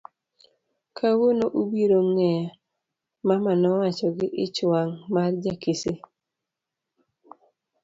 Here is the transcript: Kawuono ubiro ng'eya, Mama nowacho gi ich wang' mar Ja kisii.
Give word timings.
Kawuono 0.97 1.45
ubiro 1.61 1.99
ng'eya, 2.11 2.47
Mama 3.27 3.51
nowacho 3.61 4.07
gi 4.17 4.27
ich 4.45 4.57
wang' 4.71 4.95
mar 5.13 5.31
Ja 5.43 5.53
kisii. 5.61 5.99